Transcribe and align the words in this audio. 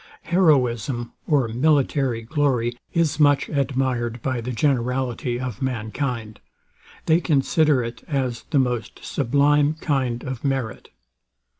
Heroism, 0.23 1.13
or 1.27 1.47
military 1.49 2.23
glory, 2.23 2.75
is 2.91 3.19
much 3.19 3.49
admired 3.49 4.19
by 4.23 4.41
the 4.41 4.51
generality 4.51 5.39
of 5.39 5.61
mankind. 5.61 6.39
They 7.05 7.21
consider 7.21 7.83
it 7.83 8.03
as 8.07 8.41
the 8.49 8.57
most 8.57 9.01
sublime 9.05 9.75
kind 9.75 10.23
of 10.23 10.43
merit. 10.43 10.89